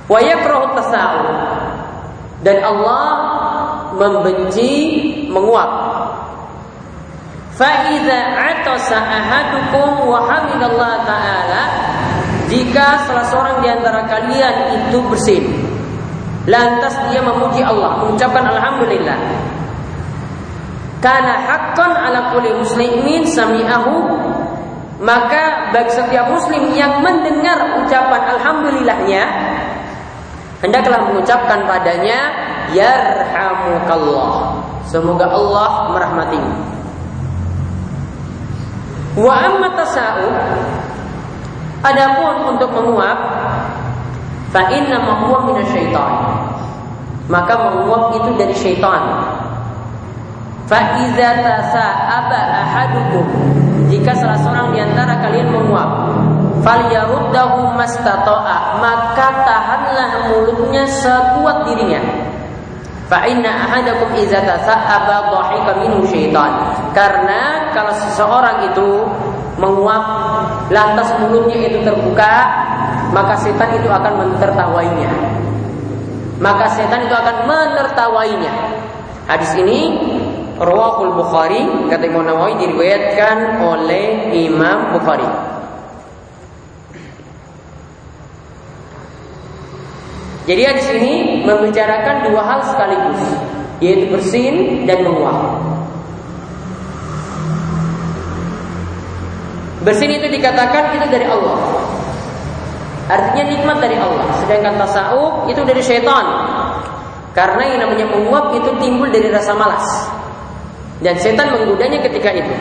[0.09, 0.73] Wa yakrahu
[2.41, 3.05] Dan Allah
[4.01, 4.73] membenci
[5.29, 5.71] menguap.
[7.53, 10.25] Fa'idha atasa ahadukum wa
[11.05, 11.63] ta'ala
[12.49, 15.72] Jika salah seorang di antara kalian itu bersin
[16.43, 19.15] Lantas dia memuji Allah Mengucapkan Alhamdulillah
[20.99, 23.95] Karena hakkan ala kulli muslimin sami'ahu
[25.03, 29.23] Maka bagi setiap muslim yang mendengar ucapan Alhamdulillahnya
[30.63, 32.31] hendaklah mengucapkan padanya
[32.71, 34.55] yarhamukallah.
[34.87, 36.53] Semoga Allah merahmatimu.
[39.13, 40.25] Wa amma tasa'u
[41.83, 43.19] Adapun untuk menguap
[44.53, 46.13] fa inna huwa minasyaitan.
[47.27, 49.01] Maka menguap itu dari syaitan.
[50.69, 53.25] Fa iza tasa'aba ahadukum
[53.91, 55.89] jika salah seorang di antara kalian menguap
[56.63, 61.99] falyaruddahu mastata'a maka tahanlah mulutnya sekuat dirinya
[63.11, 66.51] fa inna ahadakum idza tasa'aba dhahika minhu syaitan
[66.95, 69.05] karena kalau seseorang itu
[69.59, 70.03] menguap
[70.73, 72.33] lantas mulutnya itu terbuka
[73.13, 75.11] maka setan itu akan menertawainya
[76.41, 78.53] maka setan itu akan menertawainya
[79.29, 79.79] hadis ini
[80.53, 85.53] Rawahul Bukhari kata Imam Nawawi diriwayatkan oleh Imam Bukhari
[90.43, 91.13] Jadi di sini
[91.47, 93.23] membicarakan dua hal sekaligus,
[93.79, 95.39] yaitu bersin dan menguap.
[99.87, 101.59] Bersin itu dikatakan itu dari Allah.
[103.07, 104.27] Artinya nikmat dari Allah.
[104.39, 106.25] Sedangkan tasawuf itu dari syaitan.
[107.35, 110.07] Karena yang namanya menguap itu timbul dari rasa malas.
[111.03, 112.55] Dan setan menggodanya ketika itu.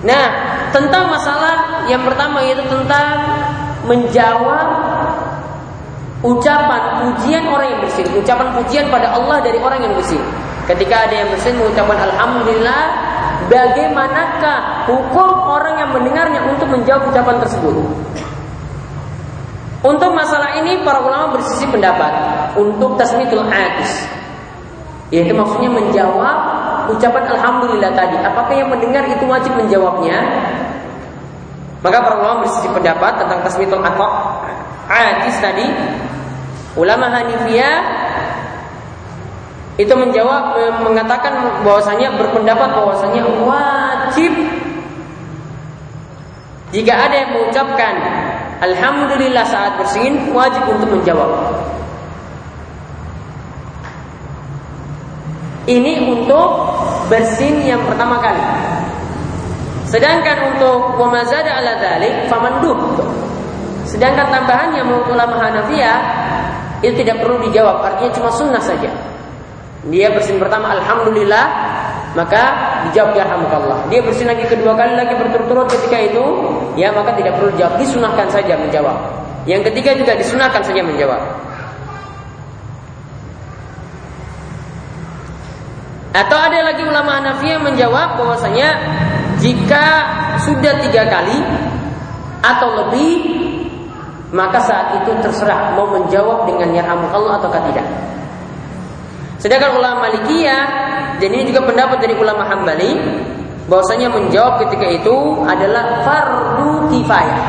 [0.00, 0.26] Nah,
[0.72, 3.20] tentang masalah yang pertama yaitu tentang
[3.84, 4.68] menjawab
[6.20, 10.20] ucapan pujian orang yang bersin, ucapan pujian pada Allah dari orang yang bersin.
[10.70, 12.82] Ketika ada yang bersin mengucapkan alhamdulillah,
[13.50, 17.74] bagaimanakah hukum orang yang mendengarnya untuk menjawab ucapan tersebut?
[19.82, 22.12] Untuk masalah ini para ulama bersisi pendapat
[22.54, 24.06] untuk tasmitul adis
[25.10, 26.36] yaitu maksudnya menjawab
[26.86, 28.14] ucapan alhamdulillah tadi.
[28.22, 30.22] Apakah yang mendengar itu wajib menjawabnya?
[31.82, 33.82] Maka para ulama bersisi pendapat tentang tasmitul
[34.86, 35.66] hadis tadi.
[36.78, 37.99] Ulama Hanifiyah
[39.78, 44.32] itu menjawab mengatakan bahwasanya berpendapat bahwasanya wajib
[46.70, 47.94] jika ada yang mengucapkan
[48.62, 51.30] alhamdulillah saat bersin wajib untuk menjawab.
[55.66, 56.48] Ini untuk
[57.10, 58.42] bersin yang pertama kali.
[59.90, 62.78] Sedangkan untuk wamazada ala dalik famanduh.
[63.82, 65.98] Sedangkan tambahannya menurut ulama Hanafiyah
[66.86, 68.88] itu tidak perlu dijawab, artinya cuma sunnah saja.
[69.88, 71.46] Dia bersin pertama alhamdulillah,
[72.12, 72.42] maka
[72.90, 73.80] dijawab ya Allah.
[73.88, 76.24] Dia bersin lagi kedua kali lagi berturut-turut ketika itu,
[76.76, 78.96] ya maka tidak perlu dijawab, disunahkan saja menjawab.
[79.48, 81.22] Yang ketiga juga disunahkan saja menjawab.
[86.10, 88.68] Atau ada lagi ulama Hanafi menjawab bahwasanya
[89.40, 89.84] jika
[90.42, 91.38] sudah tiga kali
[92.42, 93.12] atau lebih
[94.30, 96.70] maka saat itu terserah mau menjawab dengan
[97.10, 97.86] Allah atau tidak.
[99.40, 100.62] Sedangkan ulama Malikiyah
[101.16, 103.00] dan ini juga pendapat dari ulama Hambali
[103.72, 105.16] bahwasanya menjawab ketika itu
[105.48, 107.42] adalah fardu kifayah.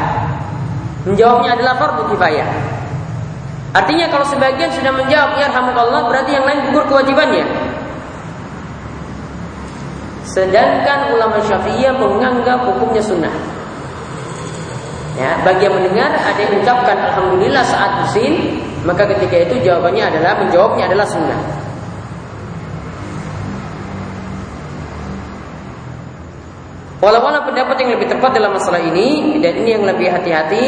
[1.03, 2.47] Menjawabnya adalah fardu kifayah.
[3.71, 7.43] Artinya kalau sebagian sudah menjawab ya Allah berarti yang lain gugur kewajibannya.
[10.31, 13.35] Sedangkan ulama Syafi'iyah menganggap hukumnya sunnah.
[15.19, 20.39] Ya, bagi yang mendengar ada yang mengucapkan alhamdulillah saat bersin, maka ketika itu jawabannya adalah
[20.39, 21.39] menjawabnya adalah sunnah.
[27.01, 30.65] Walau pendapat yang lebih tepat dalam masalah ini dan ini yang lebih hati-hati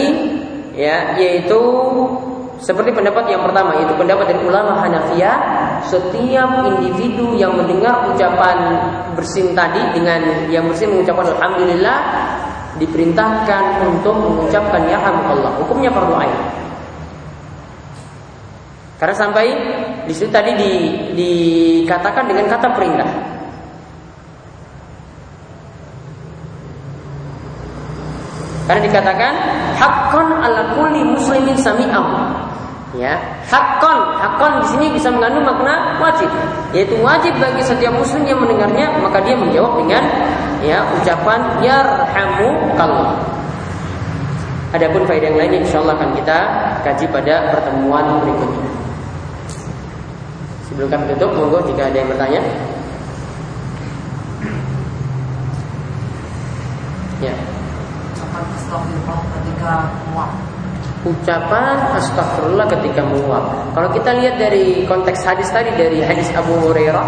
[0.73, 1.61] ya yaitu
[2.57, 5.38] seperti pendapat yang pertama yaitu pendapat dari ulama Hanafiyah,
[5.86, 8.57] setiap individu yang mendengar ucapan
[9.13, 11.97] bersin tadi dengan yang bersin mengucapkan alhamdulillah
[12.81, 15.53] diperintahkan untuk mengucapkan ya Allah.
[15.61, 16.39] Hukumnya fardu ain.
[18.97, 19.45] Karena sampai
[20.07, 20.71] di situ tadi di,
[21.13, 23.32] dikatakan dengan kata perintah.
[28.74, 29.34] Karena dikatakan
[29.78, 32.26] hakon ala kulli muslimin sami'ahu.
[32.97, 36.26] Ya, hakon, hakon di sini bisa mengandung makna wajib,
[36.74, 40.01] yaitu wajib bagi setiap muslim yang mendengarnya maka dia menjawab dengan
[40.65, 43.13] ya ucapan yarhamu kallah.
[44.74, 46.38] Adapun faedah yang lainnya insya Allah akan kita
[46.82, 48.74] kaji pada pertemuan berikutnya.
[50.65, 52.41] Sebelum kami tutup, monggo jika ada yang bertanya.
[57.21, 57.38] Ya.
[58.82, 59.71] Ketika
[61.03, 63.43] ucapan astagfirullah ketika menguap.
[63.76, 67.07] Kalau kita lihat dari konteks hadis tadi dari hadis Abu Hurairah,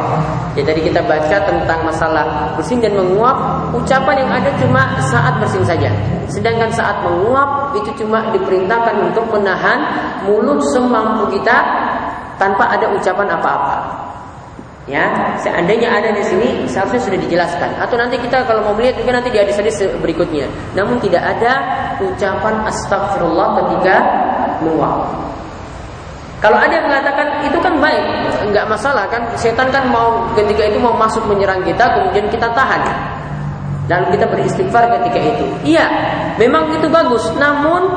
[0.60, 5.64] ya tadi kita baca tentang masalah bersin dan menguap, ucapan yang ada cuma saat bersin
[5.64, 5.92] saja.
[6.28, 9.80] Sedangkan saat menguap itu cuma diperintahkan untuk menahan
[10.28, 11.64] mulut semampu kita
[12.36, 13.75] tanpa ada ucapan apa-apa.
[14.86, 17.74] Ya, seandainya ada di sini seharusnya sudah dijelaskan.
[17.82, 20.46] Atau nanti kita kalau mau melihat juga nanti di hadis-hadis berikutnya.
[20.78, 21.54] Namun tidak ada
[21.98, 23.96] ucapan astagfirullah ketika
[24.62, 25.10] menguap.
[26.38, 28.06] Kalau ada yang mengatakan itu kan baik,
[28.46, 29.26] enggak masalah kan.
[29.34, 32.86] Setan kan mau ketika itu mau masuk menyerang kita, kemudian kita tahan.
[33.90, 35.46] Lalu kita beristighfar ketika itu.
[35.66, 35.86] Iya,
[36.38, 37.26] memang itu bagus.
[37.42, 37.90] Namun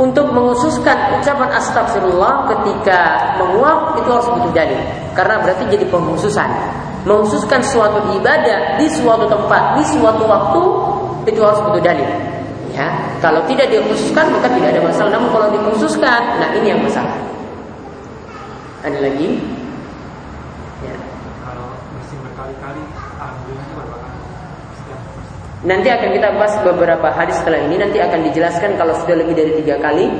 [0.00, 3.00] untuk mengususkan ucapan astagfirullah ketika
[3.36, 4.80] menguap itu harus butuh dalil.
[5.12, 6.48] Karena berarti jadi penghususan
[7.02, 10.62] menghususkan suatu ibadah di suatu tempat di suatu waktu
[11.28, 12.08] itu harus butuh dalil.
[12.72, 12.88] Ya
[13.20, 15.10] kalau tidak dikhususkan maka tidak ada masalah.
[15.12, 17.12] Namun kalau dikhususkan nah ini yang masalah.
[18.82, 19.38] Ada lagi
[20.82, 20.96] ya.
[21.46, 22.82] kalau masih berkali-kali
[25.62, 27.78] Nanti akan kita bahas beberapa hadis setelah ini.
[27.78, 30.10] Nanti akan dijelaskan kalau sudah lebih dari tiga kali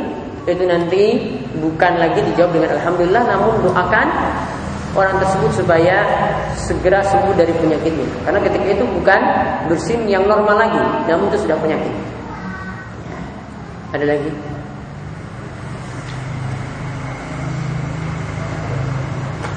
[0.42, 1.02] itu nanti
[1.62, 4.06] bukan lagi dijawab dengan alhamdulillah, namun doakan
[4.98, 6.02] orang tersebut supaya
[6.58, 8.06] segera sembuh dari penyakitnya.
[8.26, 9.20] Karena ketika itu bukan
[9.70, 11.94] bersin yang normal lagi, namun itu sudah penyakit.
[13.94, 14.51] Ada lagi?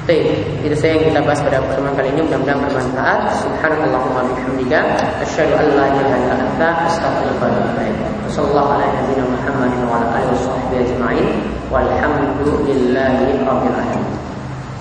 [0.06, 3.42] Baik, itu saya yang kita bahas pada pertemuan kali ini mudah-mudahan bermanfaat.
[3.42, 7.98] Subhanallahumma bihamdika asyhadu an la ilaha illa anta astaghfiruka wa atubu ilaik.
[8.30, 11.28] Sallallahu ala wa ala alihi washabbihi ajma'in.
[11.74, 14.14] Walhamdulillahi rabbil alamin.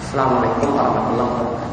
[0.05, 1.64] Assalamualaikum warahmatullahi wabarakatuh.